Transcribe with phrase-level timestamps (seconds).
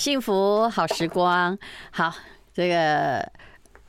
[0.00, 1.58] 幸福好时光，
[1.90, 2.10] 好，
[2.54, 3.18] 这个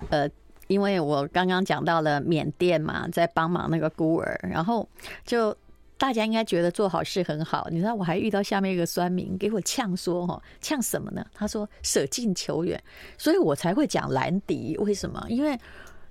[0.10, 0.30] 呃，
[0.68, 4.86] 因为我刚刚讲到了缅甸嘛，在帮忙那个孤儿，然后
[5.24, 5.56] 就
[5.98, 11.26] 大家应该觉得做好事很好，你知道我还遇到下面一个酸民给我呛说哈，呛什么呢？
[11.34, 12.78] 他说舍近求远，
[13.18, 15.26] 所以我才会讲兰迪，为什么？
[15.30, 15.58] 因为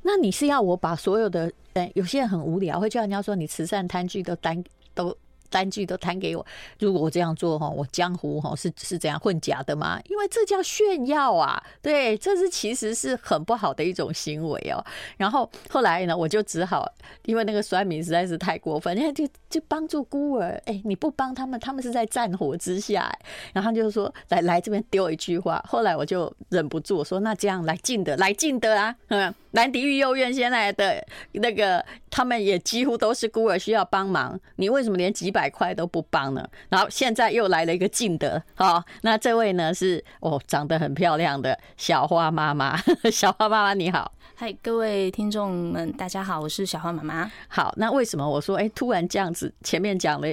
[0.00, 4.64] 那你是要我把所有的，哎，有些人很无聊，会叫人家说你慈善摊具都单
[4.94, 5.14] 都。
[5.50, 6.46] 单据都摊给我，
[6.78, 10.00] 如果我这样做哈，我江湖哈是是这样混假的吗？
[10.08, 14.82] 因为这叫炫耀啊，对，这是其实是很不好的一种行为哦。
[15.16, 16.90] 然后后来呢，我就只好
[17.26, 23.12] 因为那个酸民实在是太过分，你看就就帮助孤儿，哎，你不帮他们，他们是在战火之下。
[23.52, 29.34] 然后就是说来来这边丢一句话，后来我就忍不住我说，那这样来敬德来敬德啊，嗯。
[29.52, 36.48] 兰迪育幼院现在的那个，他们也几乎都是孤儿需要帮忙，你为什么连几百块都不帮呢？
[36.68, 47.30] 然后现在又来了一个近的，好， 那这位呢是哦，长得很漂亮的小花妈妈，小花妈妈你好，嗨，各位听众们，大家好，我是小花妈妈。
[47.48, 50.28] 好，那为什么我说哎，突然这样子，前面讲了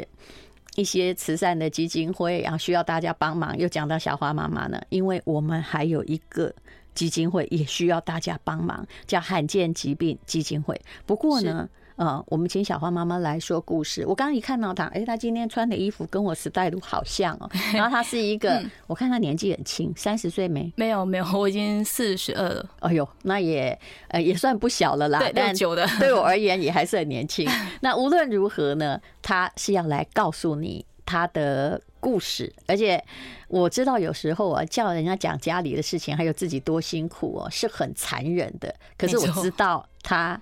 [0.76, 4.80] 一些慈善的基金会，然后需要大家帮忙，又讲到小花妈妈呢？
[4.90, 6.54] 因为我们还有一个。
[6.98, 10.82] 基金会也需要大家帮忙，叫罕见疾病基金会。
[11.06, 14.04] 不过呢，呃，我们请小花妈妈来说故事。
[14.08, 17.48] 我刚刚一看到她，哎，她今天穿的衣服跟我时代都好像哦。
[17.72, 20.74] 然后她是一个，我看她年纪很轻，三十岁没？
[20.76, 22.68] 没有，没有，我已经四十二了。
[22.80, 25.20] 哎呦，那也呃也算不小了啦。
[25.20, 27.48] 对，但久的， 对我而言也还是很年轻。
[27.82, 31.80] 那无论如何呢，她是要来告诉你她的。
[32.08, 33.04] 故事，而且
[33.50, 38.74] 我知道有时候啊，叫人家讲家里的事情，还有自己多辛苦哦，是很残忍的。
[38.98, 40.40] 可是我知道他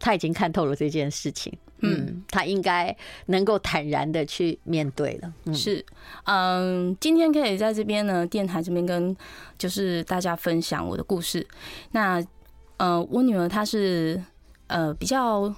[0.00, 5.32] 他已经看透了这件事情，嗯，他应该能够坦然的去面对了。
[5.44, 5.86] 嗯、是，
[6.24, 9.16] 嗯，今天可以在这边呢，电台这边跟
[9.56, 11.46] 就是大家分享我的故事。
[11.92, 12.20] 那
[12.78, 14.20] 呃，我女儿她是
[14.66, 15.54] 呃比较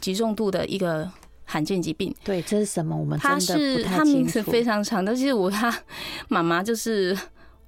[0.00, 1.10] 集重度的一个。
[1.44, 2.96] 罕见疾病，对，这是什么？
[2.96, 5.72] 我们他是他名字非常长，但是我他
[6.28, 7.16] 妈妈就是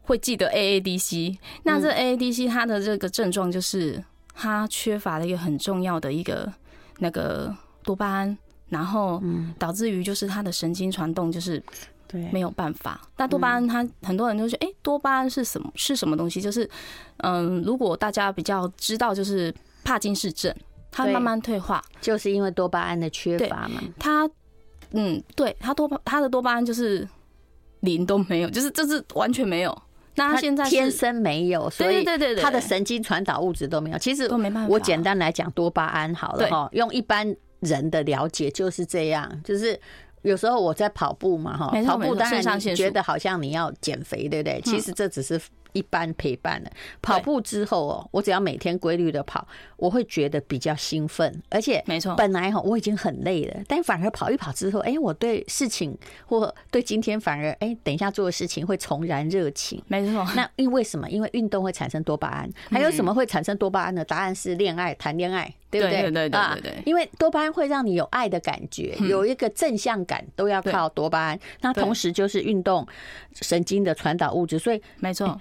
[0.02, 1.36] 会记得 AADC。
[1.64, 4.02] 那这 AADC 它的这个症状就是
[4.34, 6.52] 他缺乏了一个很重要的一个
[6.98, 8.38] 那个多巴胺，
[8.70, 9.22] 然后
[9.58, 11.62] 导致于就是他的神经传动就是
[12.08, 13.00] 对没有办法。
[13.18, 15.70] 那多巴胺，他很多人都说，哎，多巴胺是什么？
[15.74, 16.40] 是什么东西？
[16.40, 16.68] 就是
[17.18, 19.54] 嗯，如果大家比较知道，就是
[19.84, 20.54] 帕金氏症。
[20.90, 23.82] 它慢慢退化，就是因为多巴胺的缺乏嘛。
[23.98, 24.28] 它，
[24.92, 27.06] 嗯，对，它多巴，它的多巴胺就是
[27.80, 29.82] 零都没有，就是就是完全没有。
[30.14, 33.98] 那他现在天生没有，所以对对对，它的神经传导物质都没有。
[33.98, 34.68] 其实都没办法。
[34.70, 39.78] 我简单来讲，多巴胺好了哈，用一般人的了解就是这样，就是
[40.22, 44.60] 有时候我在跑步嘛哈，跑步当然觉得好像你要减肥，对不对？
[44.62, 45.40] 其实这只是。
[45.72, 46.70] 一般陪伴的
[47.02, 49.46] 跑步之后哦，我只要每天规律的跑，
[49.76, 55.96] 我会觉得比较兴奋，而且没错，本来哈我已经很累了，但反而跑一跑之后，哎，我对事情
[56.26, 59.82] 或对今天反而哎，等一下做的事情会重燃热情。
[59.88, 61.08] 没错，那因为什么？
[61.08, 64.04] 因为运动会产生多巴胺，还有什么会产生多巴胺呢？
[64.04, 66.02] 答案是恋爱，谈恋爱，对不对？
[66.02, 66.82] 对对对对对。
[66.84, 71.38] 因为多巴胺会让你有爱的感觉，有一个正向感，都要靠多巴胺。
[71.60, 72.86] 那同时就是运动
[73.40, 75.40] 神经的传导物质，所以没错。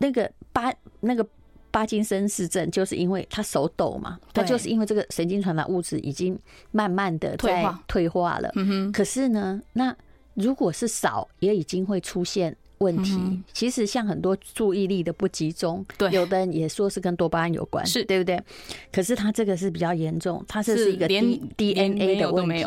[0.00, 1.26] 那个巴那个
[1.70, 6.36] 巴金森氏症，就是因为他手抖嘛，他就是因为这个神经传导物质已经
[6.72, 8.50] 慢慢的在退化了。
[8.56, 8.92] 嗯哼。
[8.92, 9.94] 可是呢，那
[10.34, 13.40] 如果是少，也已经会出现问题。
[13.52, 18.42] 其实像很多注意力的不集中，对，有的人也说是跟多巴胺有关，是对不对？
[18.90, 22.64] 可是他这个是比较严重，他这是一个 D DNA 的问题，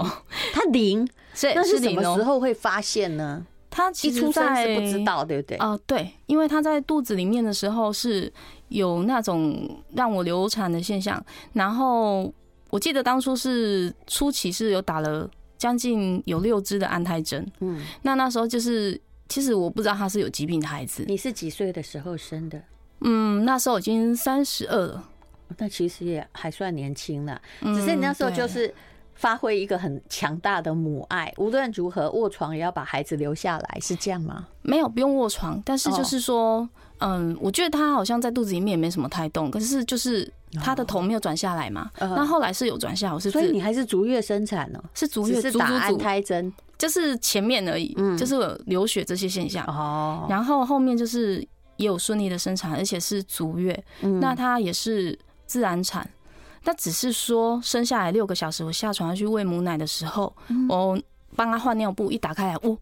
[0.53, 3.45] 他零，所以那是什么时候会发现呢？
[3.75, 5.57] 他其实在不知道，对不对？
[5.57, 8.31] 啊，对，因为他在肚子里面的时候是
[8.67, 11.19] 有那种让我流产的现象，
[11.53, 12.31] 然后
[12.69, 21.03] 我记得当初是初期是有打了将近有六支的安胎针，嗯，那那时候就是其实我不知道他是有疾病的孩子。
[21.07, 22.61] 你是几岁的时候生的？
[23.01, 25.09] 嗯，那时候已经三十二了，
[25.57, 28.71] 那其实也还算年轻了，只是你那时候就是。
[29.15, 34.47] 发挥一个很强大的母爱，无论如何卧床也要把孩子留下来，是这样吗？
[34.61, 36.67] 没有，不用卧床，但是就是说，
[36.99, 40.29] 嗯，我觉得他好像在肚子里面也没什么胎动，可是就是
[40.61, 41.89] 他的头没有转下来嘛。
[41.99, 44.83] 那后来是有转下，我是所以你还是足月生产呢？
[44.93, 50.25] 是足月，是打安胎针，就是前面而已，就是有流血这些现象哦。
[50.29, 51.39] 然后后面就是
[51.77, 53.83] 也有顺利的生产，而且是足月，
[54.19, 56.09] 那他也是自然产。
[56.63, 60.33] 那只是说生下来六个小时，我下床要去喂母奶的时候，
[60.69, 60.99] 我
[61.35, 62.77] 帮他换尿布，一打开来，哦，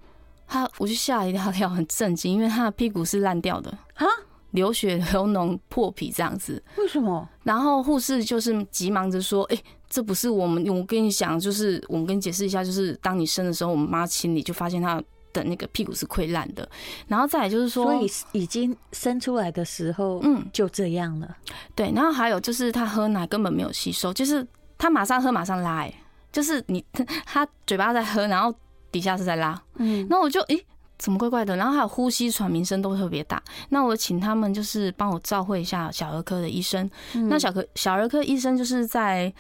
[0.48, 4.06] 他我就吓了一跳，跳很震惊，因为他的屁股是烂掉的啊，
[4.52, 6.62] 流血流脓破皮这样子。
[6.78, 7.28] 为什么？
[7.44, 15.02] 然后护士就是急忙着说：“哎、欸，这不是我们，我跟你讲，就是我们跟你解释一下，就是当你生的时候，我们妈清理就发现他。”
[15.34, 16.68] 的那个屁股是溃烂的，
[17.08, 21.38] 然后再来就是说，所以已经生出来的时候，嗯，就这样了。
[21.76, 24.46] 对，然后还有就是他喝奶根本没有吸收，就是
[24.78, 25.94] 他马上喝马上拉，哎，
[26.32, 26.84] 就是你
[27.26, 28.54] 他嘴巴在喝，然后
[28.92, 30.66] 底下是在拉，嗯，那我就诶，
[30.98, 31.56] 怎么怪怪的？
[31.56, 36.90] 然后还有呼吸喘鸣声都特别大，那我请他们就是帮我照会一下小儿科的医生，
[37.30, 39.34] 那小科小儿科医生就是在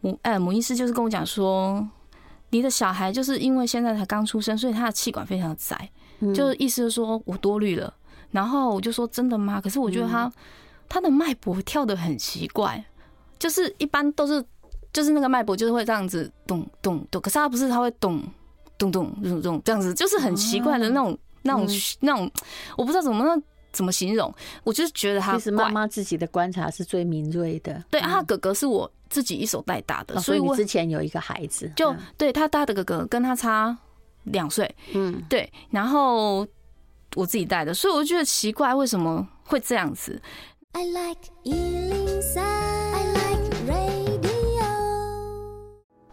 [0.00, 1.86] 母哎母医师就是跟我讲说。
[2.54, 5.90] 你的小孩就是因为现在才刚出生，所以他的气管非常的窄，
[6.32, 7.92] 就是意思是说我多虑了。
[8.30, 9.60] 然后我就说真的吗？
[9.60, 10.32] 可是我觉得他
[10.88, 12.84] 他的脉搏跳的很奇怪，
[13.40, 14.44] 就是一般都是
[14.92, 18.22] 就是那个脉搏就是会这样子咚咚咚，可是他不是，他会咚
[18.78, 21.66] 咚咚咚咚这样子，就是很奇怪的那种那种
[21.98, 22.30] 那种，
[22.76, 23.36] 我不知道怎么
[23.74, 24.34] 怎么形容。
[24.62, 27.84] 我就是觉得他其实妈妈自己的观察是最敏锐的。
[27.90, 28.90] 对啊，他哥哥是我。
[29.10, 33.76] 自己一手带大的，所以我之前有一个孩子，就对他大的哥哥跟他差
[34.24, 36.44] 两岁，嗯，对，然后
[37.14, 40.20] 我自己带的，所以我觉得奇怪，为什么会这样子
[40.72, 41.20] ？I like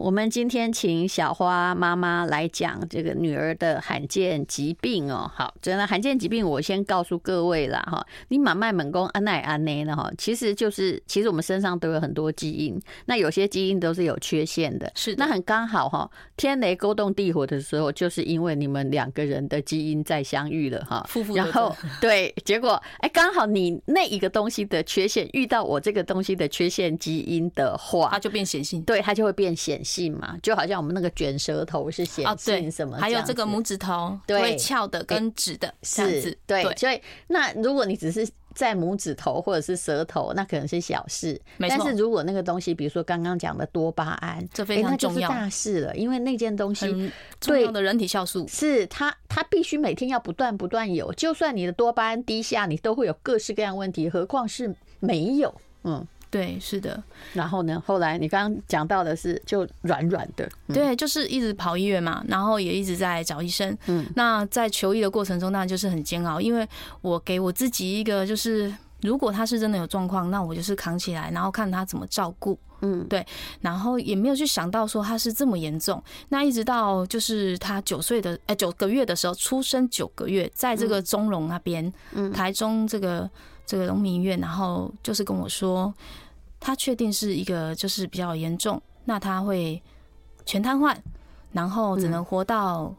[0.02, 5.30] 我们今天请小花妈妈来讲这个女儿的罕见疾病哦。
[5.32, 8.04] 好，真的罕见疾病，我先告诉各位啦哈。
[8.26, 12.76] 你买卖猛攻安奈安奈呢哈，其实就是其实我们身上都有很多基因，
[13.06, 14.90] 那有些基因都是有缺陷的。
[14.96, 21.08] 是，那很刚好哈，天雷勾动地火的时候，就是因为你们两个人的基因在相遇了哈。
[21.32, 21.72] 然后
[22.02, 28.82] 对，结果哎，刚好你那一个东西的缺陷遇到我这个东西的缺陷基因的话，它就变显性。
[28.82, 29.91] 对，它就会变显性。
[29.92, 41.40] 性嘛，就好像我们那个卷舌头是显性什么，还有这个拇指头对翘的跟直的是，对，所以那如果你只是在拇指头或者是舌头，那可能是小事。
[41.58, 55.54] 但是如果那个东西，比如说刚刚讲的多巴胺，这非常重要，大事了，因为那件东西重要的人体酵素是它，它必须每天要不断不断有，就算你的多巴胺低下，你都会有各式各样问题，何况是没有，
[55.84, 56.06] 嗯。
[56.32, 57.00] 对，是的。
[57.34, 57.80] 然后呢？
[57.84, 63.76] 后来你刚刚讲到的是就软软的，嗯、对，就是一直跑医院嘛，然后也一直在找医生。
[63.86, 66.66] 嗯，那在求医的过程中，那就是很煎熬，因为
[67.02, 72.58] 我给我自己一个，就是如果他是真的有状况，那我就是扛起来，然后看他怎么照顾。
[72.80, 73.24] 嗯，对。
[73.60, 76.02] 然后也没有去想到说他是这么严重。
[76.30, 83.28] 那一直到就是他九岁的哎九个月的时候，出生九个月，在这个中龙那边，嗯，台中这个。
[83.72, 85.94] 这个农民医院，然后就是跟我说，
[86.60, 89.82] 他确定是一个就是比较严重，那他会
[90.44, 90.94] 全瘫痪，
[91.52, 92.94] 然后只能活到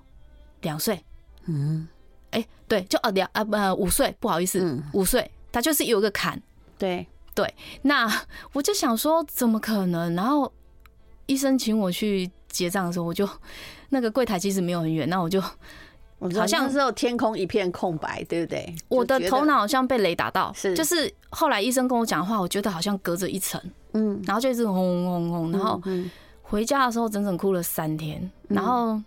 [0.61, 0.99] 两岁。
[1.45, 1.87] 嗯，
[2.31, 6.41] 哎，对，就哦两啊不五岁，不好意思，五岁，他就是有一个坎。
[6.79, 7.05] 对
[7.35, 7.53] 对，
[7.83, 8.11] 那
[8.53, 10.11] 我就想说，怎么可能？
[10.15, 10.51] 然后
[11.27, 13.29] 医生请我去结账的时候，我就
[13.89, 15.39] 那个柜台其实没有很远，那我就。
[16.35, 18.75] 好像是有天空一片空白，对不对？
[18.89, 23.61] 我的头脑好像被雷打到，是就是后来医生跟我讲话，我觉得好像隔着一层，
[23.93, 25.81] 嗯，然后就一直轰轰轰轰，然后
[26.41, 29.01] 回家的时候整整哭了三天，然后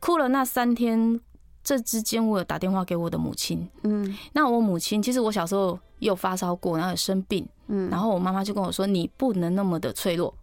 [0.00, 1.20] 哭了那三天，
[1.62, 10.34] 这之间我有打电话给我的母亲，嗯，那我母亲其实我小时候也有发烧过，然后有生病，嗯，然后我妈妈就跟我说，你不能那么的脆弱，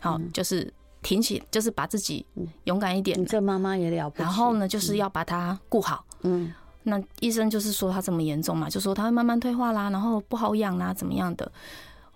[0.00, 0.72] 好，就是。
[1.02, 2.24] 挺起，就是把自己
[2.64, 3.20] 勇敢一点。
[3.20, 4.22] 你这妈妈也了不起。
[4.22, 6.04] 然后呢，就是要把它顾好。
[6.22, 6.52] 嗯，
[6.82, 11.50] 那医生就是说他这么严重嘛，就说他会慢慢退化啦，然后不好养啦，怎么样的。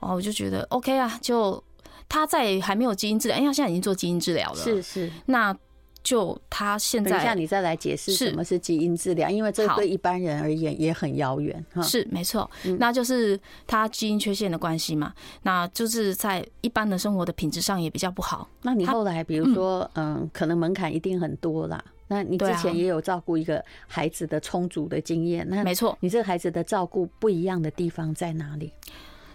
[0.00, 1.62] 哦，我就觉得 OK 啊，就
[2.09, 4.57] 他在还没有基因治疗，因为他现在已经做基因治疗了。
[4.57, 5.11] 是是。
[5.26, 5.57] 那。
[6.04, 11.64] 就他现在，等一下你再来解释什么是基因治疗，因为这对一般人而言也很遥远。
[11.82, 18.46] 是没错，那就是他基因缺陷的关系嘛，那就是在一般的生活的品质上也比较不好。
[18.61, 21.82] 那你后来比如说，嗯，可能门槛一定很多啦。
[22.06, 28.70] 那你之前也有照顾一个孩子的充足的经验，那没错，你这个孩子的照顾不一样的地方在哪里？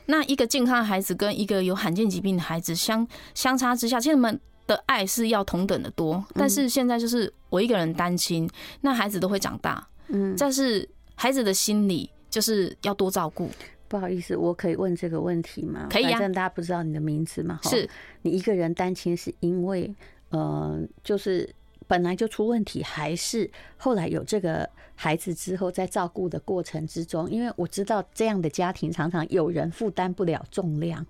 [0.05, 4.39] 那一个健康的孩子跟一个有罕见疾病的孩子相相差之下，其实我们。
[4.69, 8.47] 的爱是要同等的多，但是现在就是我一个人单亲，
[8.81, 13.49] 那孩子都会长大，嗯，但是孩子的心理就是要多照顾。
[13.87, 15.87] 不好意思，我可以问这个问题吗？
[15.89, 16.11] 可以啊。
[16.11, 17.59] 反正大家不知道你的名字嘛？
[17.63, 17.89] 是
[18.21, 19.91] 你一个人单亲是因为
[20.29, 21.49] 呃，就是
[21.87, 31.03] 本来就出问题，还是后来有这个孩子之后，在照顾的过程之中，因为我知道这样的家庭常常有人负担不了重量，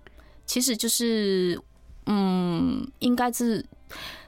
[0.46, 1.60] 其实就是。
[2.12, 3.64] 嗯，应该是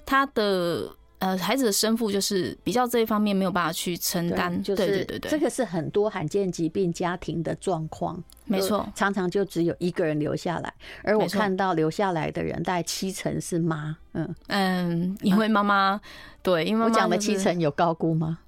[0.07, 10.75] 他的呃，孩子的生父就是比较这一方面没有办法去承担，就是对对对，这个是很多罕见疾病家庭的状况，没错，常常就只有一个人留下来，
[11.05, 14.35] 而我看到留下来的人大概七成是妈，嗯。
[14.49, 16.01] 嗯，因为妈妈
[16.43, 18.41] 对，因为我讲的七成有高估吗？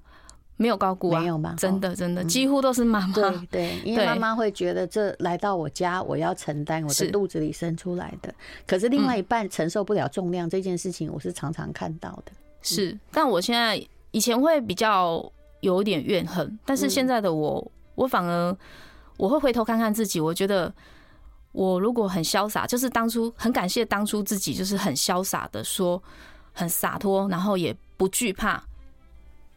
[0.57, 1.55] 没有高估啊，没有吗？
[1.57, 8.33] 真的真的几乎都是妈妈，对对，因为妈妈会觉得这来到我家，我要承担我的肚子里生出来的，
[8.65, 12.31] 可是另外一半承受不了重量这件事情，我是常常看到的。
[12.61, 18.57] 是，但我现在以前会比较有点怨恨，但是现在的我，我反而
[19.17, 20.73] 我会回头看看自己，我觉得
[21.51, 26.01] 我如果很潇洒，就是当初很感谢当初自己，就是很潇洒的说，
[26.53, 28.63] 很洒脱，然后也不惧怕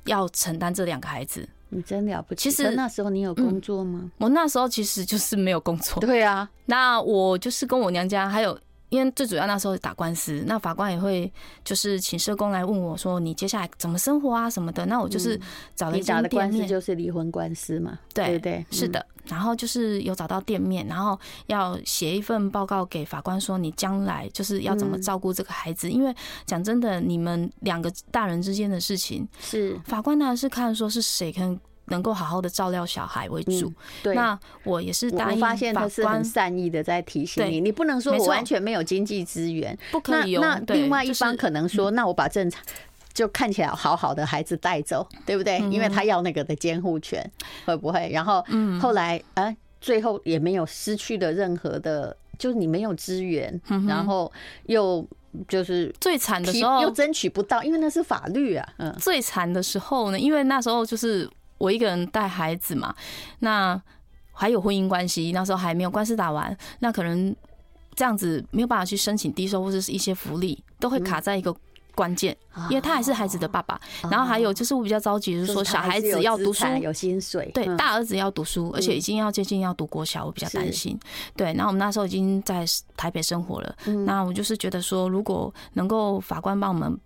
[0.08, 1.48] 要承担这两个孩子。
[1.68, 2.50] 你真了不起。
[2.50, 4.10] 其实那时候你有工作吗？
[4.18, 6.00] 我那时候其实就是没有工作。
[6.00, 8.58] 对啊，那我就是跟我娘家还有。
[8.88, 11.30] 因为最主要那时候打官司，那法官也会
[11.64, 14.86] 就是请社工来问我说，你接下来怎么生活啊什么的。
[14.86, 15.38] 那我就是
[15.74, 19.04] 找了一家店面，就是离婚官司嘛，对对，是的。
[19.26, 21.18] 然后就是有找到店面，然后
[21.48, 25.90] 要写一份报告给法官说，你将来就是要怎么照顾这个孩子。
[25.90, 26.14] 因为
[26.46, 31.40] 讲真的，你们两个大人之间的事情，是法官呢是看说是谁可
[31.90, 31.98] 能。
[31.98, 33.72] 够好好的照料小孩为主，
[34.04, 34.14] 对。
[34.14, 40.36] 那我也是我发现他是很善意的在提醒你，你不能说我完全没有经济资源，不可以。
[40.36, 42.62] 那另外一方可能说，那我把正常
[43.12, 45.58] 就看起来好好的孩子带走，对不对？
[45.70, 47.28] 因为他要那个的监护权，
[47.66, 48.08] 会不会？
[48.12, 48.42] 然后
[48.80, 54.32] 后来啊，最后也没有失去的任何的，就是你没有资源，然后
[54.66, 55.04] 又
[55.48, 58.66] 就是最惨的时候又争取不到，因为那是法律啊。
[58.76, 61.28] 嗯，最惨的时候呢，因为那时候就是。
[61.58, 62.94] 我一个人带孩子嘛，
[63.40, 63.80] 那
[64.32, 67.34] 还有婚姻关系，那时候还没有官司打完，那可能
[67.94, 71.52] 这样子没有办法去申请低收或者是一些福利，都会卡在一个
[71.96, 72.36] 关键，
[72.70, 73.80] 因为他还是孩子的爸爸。
[74.08, 80.96] 然后还有就是我比较着急，就是说小孩子要读书，有薪水，对，大儿子要读书，而且已经要接近要读国小，我比较担心。
[81.34, 82.64] 对，然后我们那时候已经在
[82.96, 83.74] 台北生活了，
[84.06, 86.96] 那我就是觉得说，如果能够法官帮我们。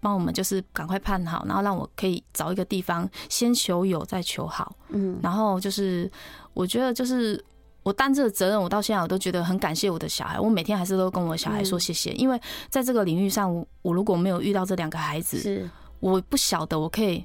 [0.00, 4.74] 帮我们就是赶快判好，然后让我可以找一个地方先求有再求好。
[4.88, 6.10] 嗯，然后就是
[6.54, 7.42] 我觉得就是
[7.82, 10.40] 我担这个责任，我到现在我都觉得很感谢我的小孩。
[10.40, 15.68] 我每天还是都跟我小孩说谢谢，因为在这个领域上，我我如果没有遇到这两个孩子，是
[16.00, 17.24] 我不晓得我可以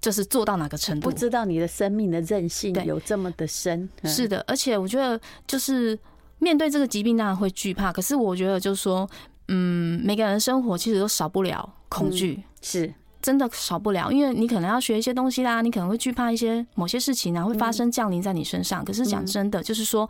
[0.00, 1.08] 就是做到哪个程度。
[1.08, 3.88] 不知道你的生命的韧性有这么的深。
[4.04, 5.98] 是的，而且我觉得就是
[6.38, 7.92] 面对这个疾病，当然会惧怕。
[7.92, 9.08] 可是我觉得就是说，
[9.52, 11.68] 嗯，每个人生活其实都少不了。
[11.88, 18.84] 恐惧是真的少不了，因为你可能要学一些东西啦，你可能会惧怕一些某些事情啊，会发生降临在你身上。
[18.84, 20.08] 可是讲真的，就是说，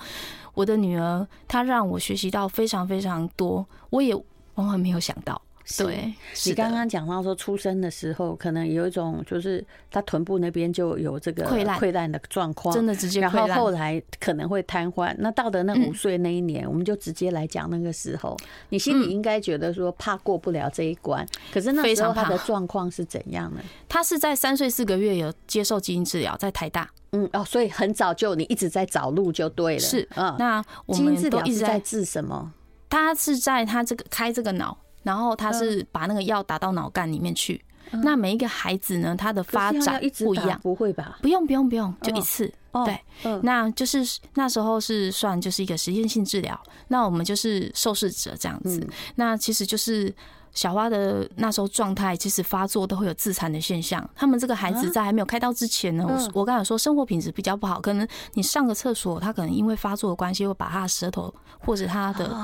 [0.52, 4.14] 我的女儿她让我学习到非常非常多，我也
[4.56, 5.40] 往往没有想到。
[5.79, 6.12] 对，
[6.47, 13.21] 你刚刚讲到说出生的时候，可能有一种就是他臀部那边就有这个溃烂溃烂的状况，真的直接。
[13.21, 15.15] 然后后来可能会瘫痪。
[15.19, 18.37] 那到的那五岁那一年，我们就直接来讲那个时候，
[18.71, 21.27] 你心里应该觉得说怕过不了这一关。
[21.53, 23.61] 可是那时候他的状况是怎样呢？
[23.89, 26.91] 他是在三岁四个月有接受基因治疗，在台大。
[27.12, 29.81] 嗯哦，所以很早就你一直在找路就对了。
[29.81, 32.53] 是嗯，那基因治疗一直在治什么？
[32.89, 34.77] 他是在他这个开这个脑。
[35.02, 37.62] 然后他是把那个药打到脑干里面去。
[38.04, 40.59] 那每一个孩子呢，他的发展不一样。
[40.62, 41.19] 不会吧？
[41.21, 42.52] 不用不用不用，就一次。
[42.85, 43.00] 对，
[43.42, 43.99] 那就是
[44.35, 46.61] 那时候是算就是一个实验性治疗。
[46.88, 48.87] 那我们就是受试者这样子。
[49.16, 50.14] 那其实就是。
[50.52, 54.04] 小花的那时候状态，其实发作都会有自残的现象。
[54.16, 58.04] 他们这个孩子在还没有开刀之前呢，我我刚才说生活品质比较不好，可能
[58.35, 62.37] 你上个厕所，他可能因为发作的关系，会把他的舌头或者他的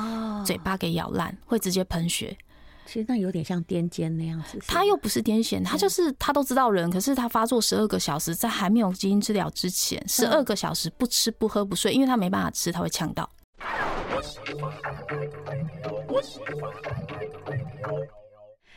[0.45, 2.39] 嘴巴给咬烂，会直接喷血。
[2.87, 4.59] 其实那有点像癫痫那样子。
[4.67, 13.29] 他又不是癫痫，他就是他都知道人，可是他发作十二个小时，在还没有基因治疗之前，十二个小时不吃不喝不睡，因为他没办法吃，他会呛到。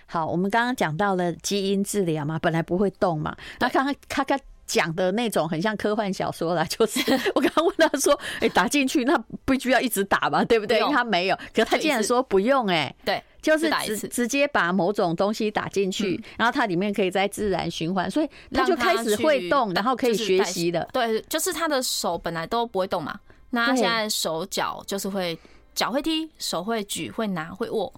[0.05, 3.35] 好，我们刚刚讲到了基因治疗嘛，本来不会动嘛。
[3.59, 6.99] 那刚刚他刚讲的那种很像科幻小说啦，就是
[7.35, 20.87] 我刚刚问他说：“哎，打进去那必须要一直打嘛，对不对？”因为他没有，可是他竟然说不用哎，对，就是直直接把某种东西打进去，然后它里面可以再自然循环，所以它就开始会动，然后可以学习的。
[20.91, 23.19] 对，就是他的手本来都不会动嘛，
[23.51, 25.37] 那现在手脚就是会
[25.73, 27.93] 脚会踢，手会举，会拿，会握。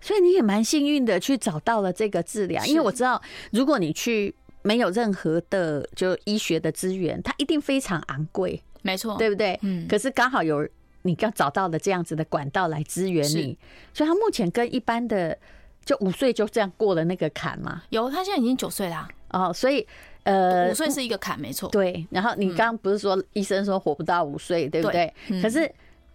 [0.00, 3.20] 所以你也蛮幸运的去找到了这个治疗，因为我知道，
[3.52, 9.58] 如果你去没有任何的就医学的资源，它一定非常昂贵，没错，对不对？
[9.62, 9.86] 嗯。
[9.86, 10.66] 可是刚好有
[11.02, 13.58] 你刚找到了这样子的管道来支援你，
[13.92, 15.36] 所以他目前跟一般的
[15.84, 17.82] 就五岁就这样过了那个坎嘛？
[17.90, 19.08] 有，他现在已经九岁啦。
[19.30, 19.86] 哦，所以
[20.24, 21.68] 呃，五岁是一个坎，没错。
[21.70, 25.12] 对，然后你刚刚不是说医生说活不到五岁，对不对？
[25.42, 25.70] 可是。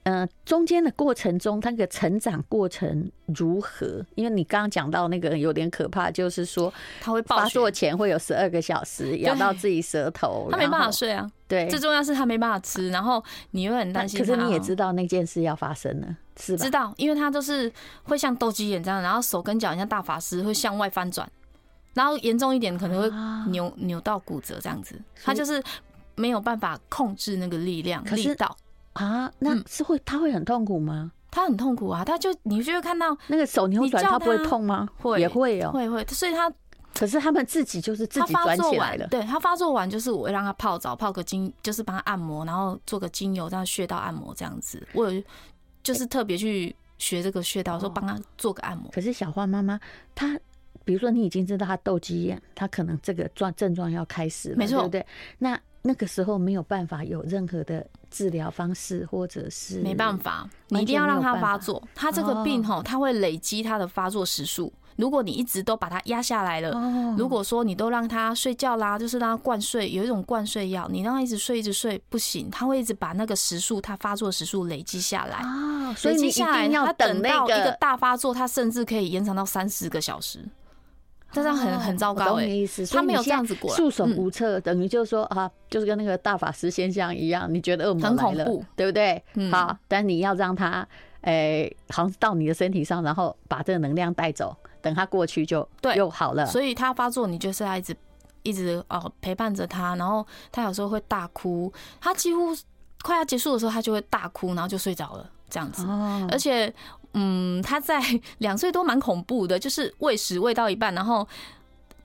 [0.07, 4.05] 嗯，中间的过程中，他那个成长过程如何？
[4.13, 11.27] 因为你刚刚讲到那个有点可怕，就是说他会发作前会有十二个小时咬到自己舌头，他没办法睡啊。
[11.47, 14.19] 对，最重要是他没办法吃，然后你又很担心。
[14.19, 16.63] 可是你也知道那件事要发生了，是吧？
[16.63, 17.71] 知道，因为他就是
[18.03, 21.29] 会像斗鸡眼这样，然后手跟脚像大法师会向外翻转，
[21.93, 24.99] 然后严重一点可能会扭扭到骨折这样子。
[25.23, 25.61] 他就是
[26.15, 28.57] 没有办法控制那个力量力道。
[28.93, 31.11] 啊，那是会，他会很痛苦吗？
[31.29, 34.87] 他很痛苦啊，他就你就会看到那个手扭转，他不会痛吗？
[34.97, 36.05] 会，也会哦，会会。
[36.07, 36.49] 所以他，
[36.97, 39.05] 可是他们自己就是自己转起来了。
[39.07, 44.81] 对，他发作完就是我会让他泡澡，泡个精，就是帮他按摩，然后做个精油，这样穴道按摩这样子。
[44.93, 45.21] 我有
[45.83, 48.89] 就是特别去学这个穴道，说帮他做个按摩。
[48.91, 49.77] 可是小花妈妈，
[50.15, 50.39] 她
[50.85, 55.05] 比如说你已经知道她斗鸡眼，她可能这个状症状要开始了，没错，对不对？
[55.39, 61.85] 那那个时候没有办法有任何的治疗方式，或者是没办法，你一定要让他发作。
[61.93, 64.71] 他这个病吼，他会累积他的发作时数。
[64.95, 66.71] 如果你一直都把它压下来了，
[67.17, 75.93] 如果说你都让他睡觉啦，就是让他灌睡，有一种灌睡药，你让他一直睡一直睡不行，他会一直把那个时数，他发作时数累积下来啊。
[75.95, 80.39] 所以你一定要等到一个大发作，他甚至可以延长到三十个小时。
[81.31, 82.85] 这样很很糟糕，欸，意思。
[82.85, 89.21] 他没有这样子过，束手无策，等于就是说啊，就是跟那个大法师现象一样，你觉得恶魔很恐怖，对不对？
[89.51, 90.87] 好，但你要让他，
[91.21, 94.55] 诶，好像到你的身体上，然后把这个能量带走，
[94.85, 96.45] 等他过去就对又好了。
[96.45, 97.97] 所以他发作，你就是要一直
[98.43, 102.55] 一直哦陪伴着他，然后他有时候会大哭，他几乎
[103.01, 105.83] 快要结束的时候，他就会大哭，然后就睡着了，这样子，
[106.29, 106.71] 而且。
[107.17, 107.97] 嗯，他在
[108.39, 111.25] 两岁多蛮恐怖的，就是喂食喂到一半，然后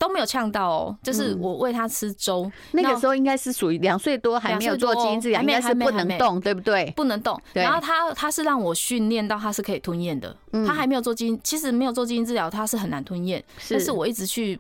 [0.00, 0.98] 都没有呛到哦。
[1.00, 6.92] 就是我喂他吃粥，那个时候应该是属于两岁多，还没有做基因治疗，应该是不能动，对不对？
[6.96, 7.40] 不能动。
[7.52, 10.34] 然后他他是让我训练到他是可以吞咽的，
[10.66, 14.58] 他还没有做基因，其实没有做基因治疗，他是很难吞咽，但是我一直去。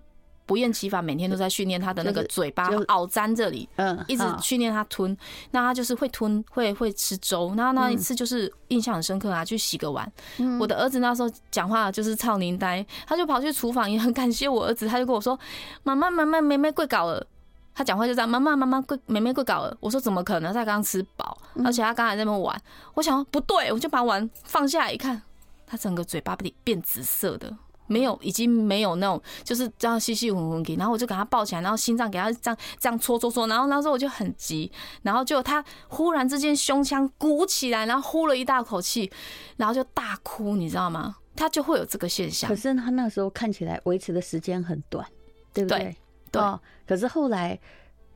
[0.50, 5.16] 不厌其烦，每天都在训练他的那个嘴巴咬粘这里，嗯，一直训练他吞，
[5.52, 7.54] 那他就是会吞，会会吃粥。
[7.56, 10.12] 然后那一次就是印象很深刻啊，去洗个碗。
[10.58, 15.38] 我的儿子那时候讲话就是操您呆，他就跑去厨房，也很感谢我儿子，他就跟我说
[15.84, 17.24] ：“妈妈妈妈，妹妹跪搞了。”
[17.72, 20.52] 他讲话就这样：“妈妈妈妈，跪妹妹跪搞了。”我说：“怎么可能？
[20.52, 22.60] 他刚刚吃饱，而且他刚才在那边玩。”
[22.94, 25.22] 我想不对，我就把碗放下来一看，
[25.64, 27.56] 他整个嘴巴变变紫色的。
[27.90, 34.70] 没有，已经没有那种，就是这样细细混混给，然后我就给他抱起来，然后心脏给他这样这样搓搓搓，然后那时候我就很急，
[35.02, 39.10] 然后就他忽然之间胸腔鼓起来，然后呼了一大口气，
[39.56, 41.16] 然后就大哭，你知道吗？
[41.34, 42.48] 他就会有这个现象。
[42.48, 45.04] 可是他那时候看起来维持的时间很短，
[45.52, 45.78] 对不对？
[45.78, 45.96] 对。
[46.32, 47.58] 对哦，可是后来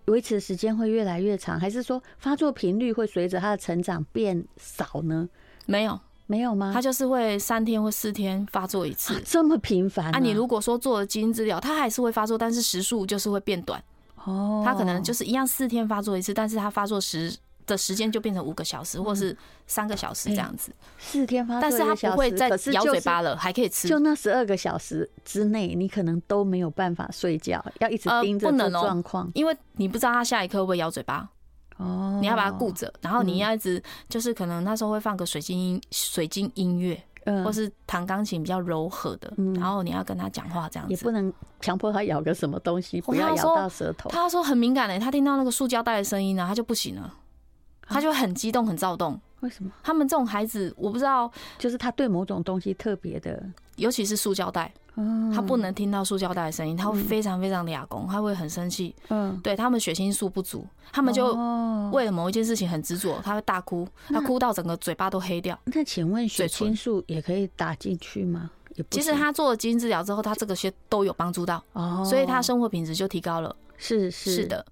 [0.04, 5.28] 维持的时间会越来越长，还是说发作频率会随着他的成长变少呢？
[5.66, 5.98] 没有。
[6.26, 6.70] 没有吗？
[6.72, 10.18] 他就是会三天或四天发作一次，这么频繁啊！
[10.18, 13.82] 你如果说做了基因治疗，他还是会发作，但是时数就是会变短。
[14.24, 17.34] 哦，他可能就是一样四天发作一次，但是他发作时
[17.66, 20.72] 的时间就变成五个小时，或是三个小时这样子。
[20.98, 23.86] 四天发作，但是他不会再咬嘴巴了，还可以吃。
[23.86, 31.28] 就那十二个小时之内，你可能都没有办法睡觉，要一直盯着这状况，因为你不知道他下一刻会不会咬嘴巴。
[31.76, 44.08] 哦，你要把它顾着，然后你要一直就是可能那时候会放个水晶音水晶音乐，嗯，或是弹钢琴比较柔和的，然后你要跟他讲话这样子，也不能强迫他咬个什么东西，不要咬到舌头。
[44.08, 47.12] 他说很敏感的，他听到那个塑胶袋的声音呢，他就不行了，
[47.82, 49.20] 他就很激动很躁动。
[49.40, 49.70] 为什么？
[49.82, 53.44] 他们这种孩子，我不知道，就是他对某种东西特别的，
[53.76, 54.72] 尤其是塑胶袋。
[55.34, 58.94] 他不能听到塑胶袋的声音，他会非常非常的哑公，他会很生气。
[59.08, 61.34] 嗯，对他们血清素不足，他们就
[61.90, 65.58] 为了某一件事情很执着，他会大哭，他哭到整个嘴巴都黑掉。
[65.64, 68.50] 那请问血清素也可以打进去吗？
[68.90, 73.54] 其实他做了基因治疗之后，他这个些都有帮助到，哦所以他生活品质就提高了。
[73.76, 74.64] 是是是的，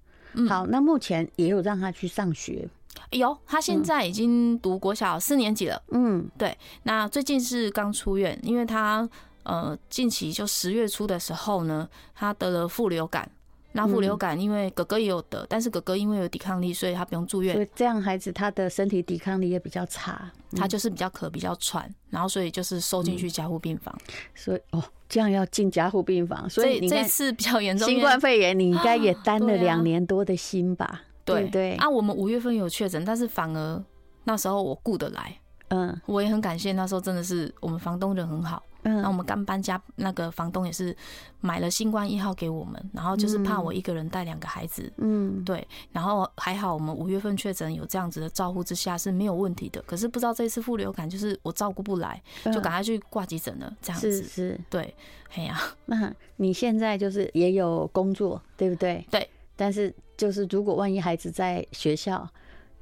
[0.47, 2.67] 好，那目前也有让他去上学，
[3.11, 5.81] 有，他现在已经读国小四年级了。
[5.91, 9.09] 嗯，对，那最近是刚出院，因为他。
[9.43, 13.29] 呃，近期就十月初的时候呢，他得了副流感。
[13.75, 17.55] 那副流感因为哥哥也有得，但是哥哥因为有抵抗力，所以他不用住院。
[17.55, 23.91] 所以这样孩子他的身体抵抗力也比较差，他就是比较咳、比较喘，然后所以就是收进去加护病房。
[24.35, 27.89] 所以哦，这样要进加护病房，所以你这次比较严重。
[27.89, 31.01] 新冠肺炎你应该也担了 两年多的心吧？
[31.25, 33.83] 对对啊，我们五月份有确诊，但是反而
[34.25, 35.35] 那时候我顾得来。
[35.69, 38.61] 嗯，我也很感谢那时候真的是我们房东人很好。
[38.83, 40.95] 嗯，那我们刚搬家，那个房东也是
[41.39, 49.81] 买了新冠一号给我们，然后就是怕我一个人带两个孩子，嗯，对，然后还好我们五月份确诊有这样子的照顾之下是没有问题的。
[49.83, 54.93] 可是不知道这次副流感就是我照顾不来，就赶快去挂急诊了，这样子是是，对，
[55.35, 59.05] 哎呀，那你现在就是也有工作，对不对？
[59.09, 62.29] 对，但是就是如果万一孩子在学校。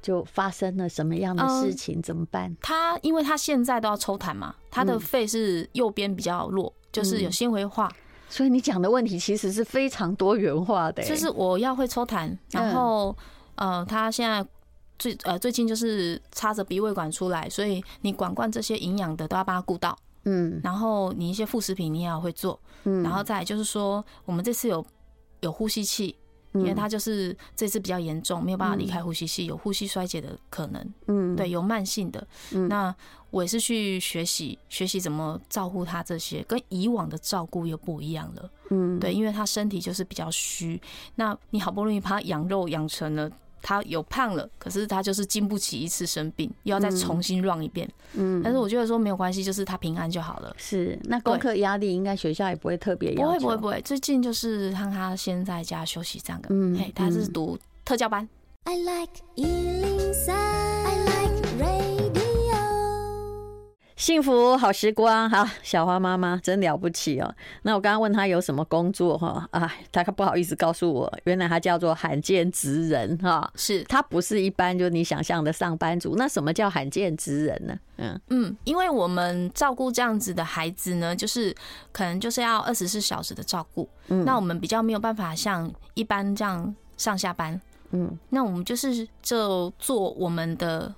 [0.02, 2.02] 就发生了什么样的事情？
[2.02, 2.50] 怎么办？
[2.50, 7.88] 嗯、他因为他现在都要抽痰嘛，他的肺是右边比较弱，嗯、就是有纤维化，
[8.28, 11.02] 所以你讲的问题其实是非常多元化的。
[11.04, 13.16] 就是我要会抽痰，然后
[13.54, 14.44] 呃，他现在
[14.98, 24.84] 最呃最近就是插着鼻胃管出来，所以你管管这些营养的都要帮他顾到，嗯，然后你一些副食品你也要会做，嗯，然后再就是说我们这次有
[25.40, 26.16] 有呼吸器。
[26.54, 30.94] 因为他就是这次比较严重，没有办法离开呼吸器，有呼吸衰竭的可能。
[31.06, 32.26] 嗯，对，有慢性的。
[32.68, 32.94] 那
[33.30, 38.50] 我也是去学习学习怎么照顾他，这些跟以往的照顾又不一样了。
[38.70, 40.80] 嗯，对，因为他身体就是比较虚，
[41.14, 43.30] 那你好不容易把他养肉养成了。
[43.62, 47.88] 他有胖了，可是他就是经不起一次生病，又要再重新 run 一遍。
[48.14, 50.54] 嗯，但是我觉得说没有关系，就是他平安就好了。
[50.58, 53.80] 是，那功课压力应该学校也不会特别不会不会不会。
[53.82, 56.48] 最近就是让他先在家休息这样的。
[56.50, 58.28] 嗯，嘿，他是读特教班。
[58.64, 59.22] I like
[64.02, 67.34] 幸福好时光，好，小花妈妈真了不起哦。
[67.62, 76.16] 那我刚刚问她有什么工作哈，啊，她不好意思告诉我，原来她叫做罕见职人哈，是她不是一般就你想象的上班族。
[76.16, 77.78] 那什么叫罕见职人呢？
[77.98, 81.54] 嗯嗯，因为我们照顾这样子的孩子呢，就是
[81.92, 87.60] 可能就是要二十四小时的照顾，嗯，那我们比较没有办法像一般这样上下班，
[87.92, 90.92] 嗯，那我们就是就做我们的。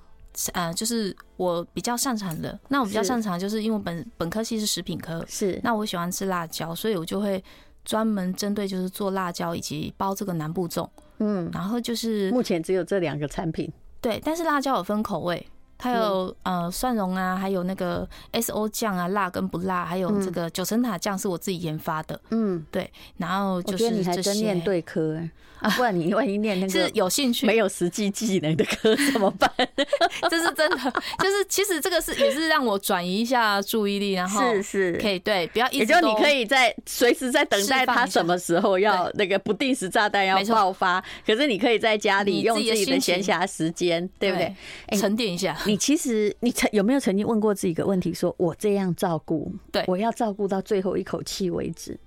[0.52, 2.58] 呃，就是我比较擅长的。
[2.68, 5.60] 那我比较擅长，就是因为本本科系是食品科，是。
[5.62, 7.42] 那我喜欢吃辣椒，所以我就会
[7.84, 10.88] 专门针对就是做辣椒以及包这个南部粽。
[11.18, 13.72] 嗯，然后就是目前只有这两个产品。
[14.00, 15.46] 对，但是辣椒有分口味，
[15.84, 22.18] 它有呃蒜蓉啊，还有那个 S O 酱啊，辣跟不辣，还有这个九层塔酱是我自己研发的。
[22.30, 22.90] 嗯，对。
[23.18, 25.30] 然后就是你还真念对科哎。
[25.78, 29.50] 不然你万一念那个是有兴趣没有实际技能的科怎么办？
[30.28, 30.76] 这是真的，
[31.18, 44.54] 就是其实这个是也是让我转移一下注意力，然后是是可以对，不要一直，也就你可以在随时在等待他什么时候要那个不定时炸弹要爆发，可是你可以在家里用自己的闲暇时间，对不对？
[44.98, 45.56] 沉淀一下。
[45.74, 51.98] 你其实你曾有没有曾经问过自己一个问题：说我这样照顾，对我要照顾到最后一口气为止？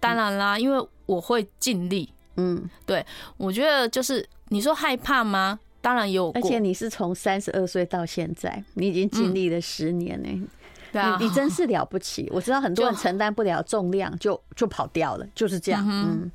[0.00, 2.08] 当然啦，因为我会尽力。
[2.36, 3.04] 嗯，对，
[3.36, 5.60] 我觉得就是你说害怕吗？
[5.82, 10.48] 当然有，而且你是从三十二岁到现在，你已经经历了十年呢、欸嗯。
[10.90, 12.26] 对啊，你真是了不起。
[12.32, 15.86] 我知道很多人承担不了重量就就，就跑掉了，就是这样。
[15.86, 16.30] 嗯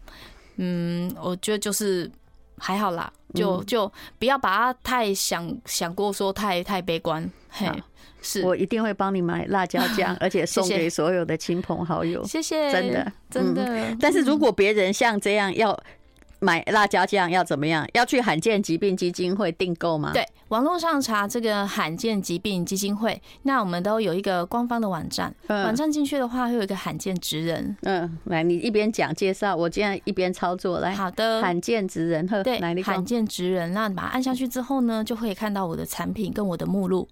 [0.57, 2.07] 嗯，我觉得就是
[2.57, 7.29] 还好啦，就就不要把它太想想过说太太悲观。
[7.49, 7.67] 嘿。
[8.19, 12.25] 是我一定会帮你买辣椒酱， 而且送给所有的亲朋好友。
[12.25, 13.95] 谢谢，真的真的。
[13.99, 15.79] 但是如果别人像这样要
[16.39, 17.87] 买辣椒酱，要怎么样？
[17.93, 20.11] 要去罕见疾病基金会订购吗？
[20.13, 25.33] 对，网络上查这个罕见疾病基金会，那我们都有一个官方的网站。
[25.47, 27.75] 网站进去的话，会有一个罕见职人。
[27.81, 30.79] 嗯，来，你一边讲介绍，我这样一边操作。
[30.79, 33.73] 来，好的，罕见职人，对，罕见职人。
[33.73, 37.07] 那你把它按下去之后呢，就可以看到我的产品跟我的目录。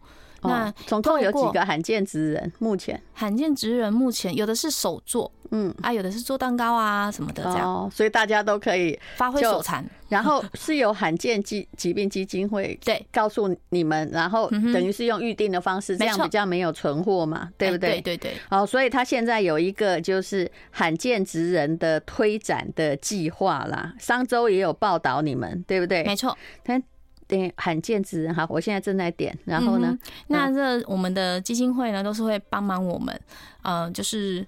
[0.47, 2.51] 那总共有几个罕见职人？
[2.60, 9.86] 目前罕见职人目前有的是手做，嗯啊，有的是做蛋糕啊什么的这样，哦，所以大家都可以发挥手残。
[10.08, 17.99] 然后是有罕见疾疾病基金会 对告诉你们，然后等于是用预定的方式，这样比较没有存货嘛，对不对？
[18.01, 18.34] 对对对。
[18.49, 26.03] 哦，所以他现在有一个就是罕见职人的推展的计划啦，商周也有报道你们，对不对？
[26.03, 26.79] 没错，他。
[27.27, 33.19] 对，罕见职人哈，我现在正在点，然后呢，嗯、那这我们的基金会呢，都是会帮忙我们，
[33.63, 34.45] 呃，就是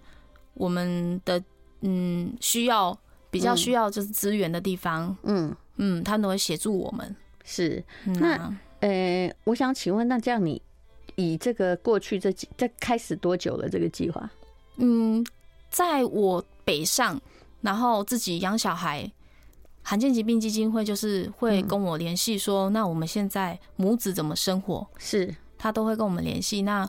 [0.54, 1.44] 我们的
[1.82, 2.96] 嗯需要
[3.32, 7.16] 比较需要就是资源的地方，嗯嗯，他们都会协助我们。
[7.44, 10.62] 是，那呃，我想请问，那这样你
[11.16, 13.68] 以这个过去这几这开始多久了？
[13.68, 14.30] 这个计划？
[14.76, 15.26] 嗯，
[15.72, 17.20] 在我北上，
[17.62, 19.12] 然后自己养小孩。
[19.90, 24.86] 罕见疾病基金会就是会跟我联系说，那我们现在母子怎么生活？
[24.98, 26.86] 是他都会跟我们联系，那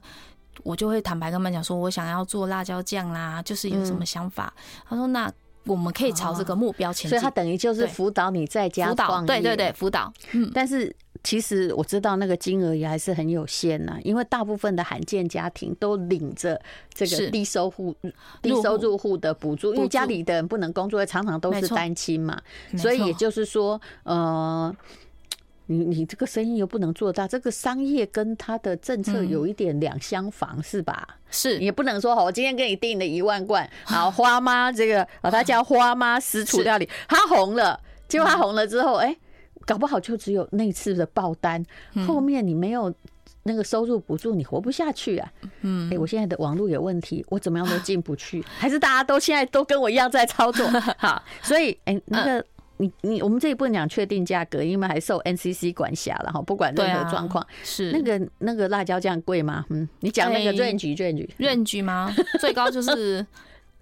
[0.64, 4.52] 我就会坦白跟他们讲说，我想要做辣椒酱啦，就是有什么想法。
[4.88, 5.32] 他说，那
[5.62, 7.10] 我们可以朝这个目标前进。
[7.10, 10.12] 所以他等于就是辅导你在家辅导，对对对，辅导。
[10.32, 10.92] 嗯，但是
[11.24, 16.60] 其实我知道那个金额也还是很有限呐，因为大部分的罕见家庭都领着
[16.92, 17.94] 这个低收户、
[18.40, 22.40] 低收入户的补助，因为家里的人不能工作，常常都是单亲嘛，
[22.76, 24.74] 所以也就是说，呃，
[25.66, 31.18] 你你这个生意又不能做大，这个商业跟他的政策有一点两相妨，是吧？
[31.30, 39.14] 是，也不能说我今天给你订了一万罐， 好花妈这个啊，他叫花妈私厨料理，他红了，结果他红了之后，哎。
[39.68, 41.62] 搞不好就只有那次的爆单，
[42.06, 42.92] 后面你没有
[43.42, 45.30] 那个收入补助，你活不下去啊。
[45.60, 50.66] 嗯，哎，我现在的网络有问题，我怎么样都进不去， 还是大家都现在都跟我一样在操作？
[50.96, 52.42] 好，所以哎，那个
[52.78, 57.46] 你你我们这里不能讲确定价格，因为还受 NCC 管辖了哈，不管任何状况。
[57.62, 59.66] 是那个那个辣椒酱贵吗？
[59.68, 62.10] 嗯，你讲那个 range range range 吗？
[62.40, 63.26] 最高就是。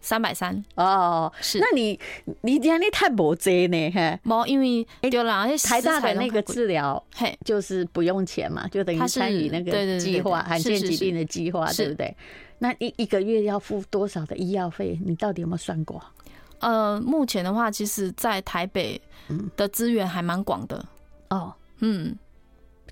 [0.01, 1.99] 三百三哦，是，那你
[2.43, 3.91] 你讲你太无济呢？
[3.91, 12.17] 嘿，冇，因为对啦，台大的那个治疗，嘿，就是不用钱嘛，就等于参与那个计划，罕见疾病的计划，对不对？
[12.59, 14.97] 那一一个月要付多少的医药费？
[15.05, 16.01] 你到底有没有算过？
[16.61, 19.01] 呃，目前的话，其实，在台北
[19.57, 20.83] 的资源还蛮广的
[21.31, 22.17] 哦，嗯，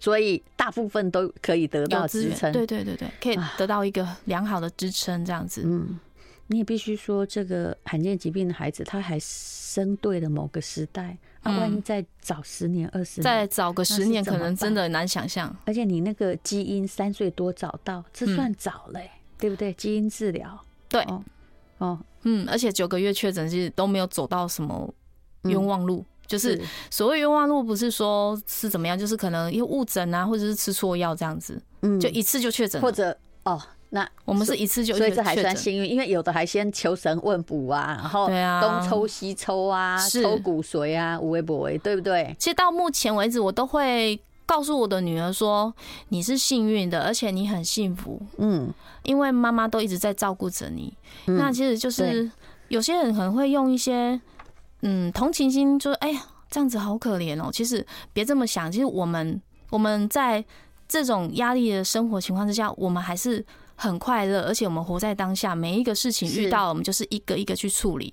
[0.01, 5.99] 所以大部分都可以得到支撑，对对对对，可以得到一个良好的支撑，这样子，嗯。
[6.47, 11.59] 你也必须说，这个罕见疾病的孩子，他还生对了某个时代啊！
[11.59, 15.55] 万一再早十年、二十年，再早个十年，可能真的难想象。
[15.65, 19.73] 而且你那个基因三岁多找到，这算早嘞，对不对？
[19.73, 21.03] 基因治疗，对，
[21.79, 24.93] 哦，嗯，而且九个月确诊，是都没有走到什么
[25.45, 26.05] 冤枉路。
[26.27, 26.59] 就是
[26.91, 33.61] 所谓冤枉路，不是说是怎么样，就是可能因为误诊啊，或者是吃错药这样子，嗯，就一次就确诊，或者哦。
[33.95, 42.35] 那我们是一次就，所以这还算幸运，因为有的还先求神问卜啊，然后东抽西抽啊，抽骨髓啊，无微不微，对不对？
[42.37, 45.73] 其实到目前为止，我都会告诉我的女儿说，
[46.09, 48.69] 你是幸运的，而且你很幸福，嗯，
[49.05, 50.93] 因为妈妈都一直在照顾着你。
[51.27, 52.29] 那其实就是
[52.67, 54.21] 有些人可能会用一些
[54.81, 57.49] 嗯同情心，就是哎呀这样子好可怜哦。
[57.53, 60.45] 其实别这么想，其实我们我们在
[60.89, 63.47] 这种压力的生活情况之下，我们还是。
[63.75, 68.13] 很快乐，而且我们活在当下，每一个事情遇到，我们就是一个一个去处理。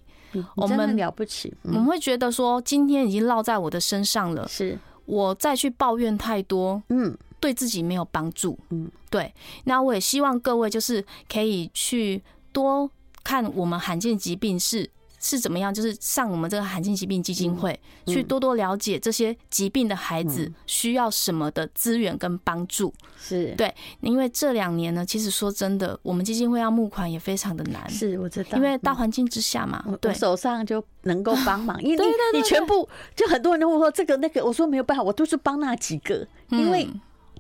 [0.56, 9.34] 我们了不起，我们会觉得说，今天已经落在我的身上了，是我再去抱怨太多，嗯，对自己没有帮助，嗯，对。
[9.66, 12.90] 那我也希望各位就是可以去多
[13.24, 14.90] 看我们罕见疾病是。
[15.22, 15.72] 是怎么样？
[15.74, 22.92] 就是上我们这个罕见疾病基金会去多多了解这些疾病的孩子需要什么的资源跟帮助。
[23.18, 27.88] 是对，因为这两年呢，其实说真的，我们基金会要募款也非常的难。
[27.88, 36.90] 是，我知道，因为大环境之下嘛，对，手上就能够帮忙， 因为你你全部就很多人都会说这个那个，我说没有办法，我都是帮那几个，因为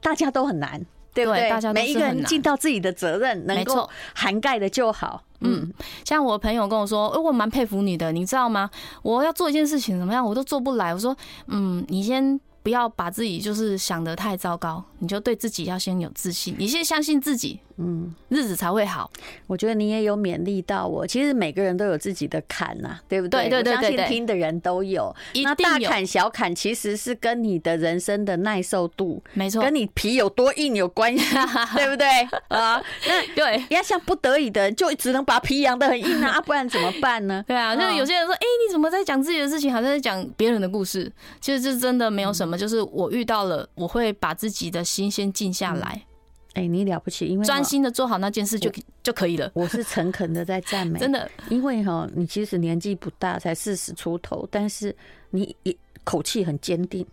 [0.02, 0.86] 大家都很难。
[1.13, 1.50] 对不对？
[1.50, 5.24] 大家每一个人尽到自己的责任，能够涵盖的就好。
[5.41, 5.74] 嗯，
[6.06, 8.69] 像我朋友跟我说，哎，我蛮佩服你的，你知道吗？
[9.02, 10.93] 我要做一件事情怎么样，我都做不来。
[10.93, 11.15] 我说，
[11.47, 12.39] 嗯，你先。
[12.63, 19.10] 不要把自己就是想得太糟糕，你就对自己要先有自信，你先相信自己，嗯，日子才会好。
[19.47, 21.08] 我觉得你也有勉励到我。
[21.08, 23.50] 其实每个人都有自己的坎呐，对不对？
[23.50, 25.13] 对对对，我相信听的人都有。
[25.43, 31.36] 那大坎小坎其实是跟你的人生的耐受度，没错，跟你皮有多硬有关系，
[31.76, 32.08] 对不对？
[32.50, 37.43] 啊，那对，要像不得已的人，就只能把皮养得很硬啊，不然怎么办呢？
[37.47, 41.12] 对啊，就是有些人说，哎，你怎么在讲自己的事情，好像在讲别人的故事？
[41.39, 42.51] 其实这真的没有什么。
[42.58, 46.06] 就是我遇到了，我会把自己的心先静下来。
[46.54, 48.70] 哎，你了不起，因为专心的做好那件事就
[49.02, 49.50] 就可以了。
[49.54, 54.94] 我是诚恳的在赞美， 真的，因为哈，你其实年纪不大，才四十出头，但是
[55.30, 57.08] 你也口气很坚定。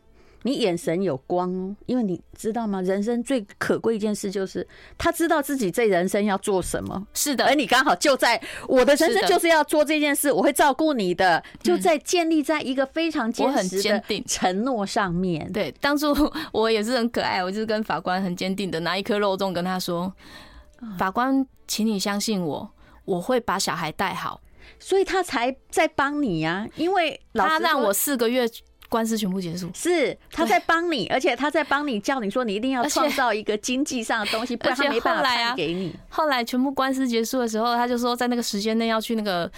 [0.49, 2.81] 你眼神有光哦，因为你知道吗？
[2.83, 7.07] 人生最可贵一件事就是他知道自己这人生要做什么。
[7.13, 15.53] 是的，而你刚好就在我的人生就是要做这件事，我会照顾你的，就在建立在一个非常坚实的承诺上面。
[15.53, 16.15] 对，当初
[16.53, 20.13] 我也是很可爱，我就是跟法官很坚定的拿一颗肉粽跟他说
[20.99, 22.71] ：“法官，请你相信我，
[23.05, 24.41] 我会把小孩带好。”
[24.81, 28.49] 所以他才在帮你呀，因为他让我四个月。
[28.89, 35.95] 官司全部结束，是他在帮你，而且他在帮你，叫你说你一定要 创造一个经济上的东西， 不然他没办法判给你。
[36.09, 39.51] 后来全部官司结束的时候，他就说在那个时间内要去那个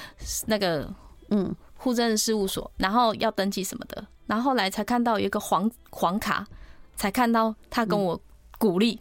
[0.46, 0.92] 那个
[1.30, 4.04] 嗯户政事务所，然后要登记什么的。
[4.26, 6.46] 然后后来才看到有一个黄黄卡，
[6.96, 8.20] 才看到他跟我
[8.58, 9.00] 鼓励。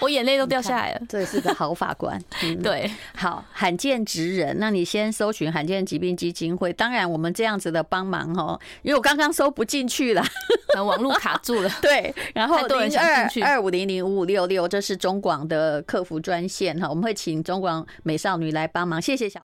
[0.00, 1.00] 我眼泪都掉下来了。
[1.08, 4.56] 这是个好法官，嗯、对，好罕见职人。
[4.58, 6.72] 那你先搜寻罕见疾病基金会。
[6.72, 10.24] 当然，我们这样子的帮忙哦，因为我刚刚搜不进去了，
[10.74, 11.70] 网络卡住了。
[11.80, 19.00] 对，然后零二二五零零五五六六，这是中广的客服专线哈，我们会请中广美少女来帮忙。
[19.00, 19.34] 谢谢小。